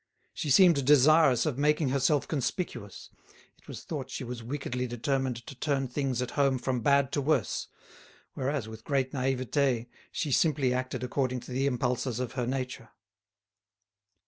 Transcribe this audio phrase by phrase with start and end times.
[0.33, 3.11] She seemed desirous of making herself conspicuous,
[3.59, 7.21] it was thought she was wickedly determined to turn things at home from bad to
[7.21, 7.67] worse,
[8.33, 12.89] whereas with great naivete she simply acted according to the impulses of her nature.